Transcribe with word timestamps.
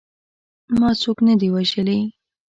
ما 0.79 0.89
څوک 1.01 1.17
نه 1.27 1.33
دي 1.39 1.47
وژلي. 1.55 1.99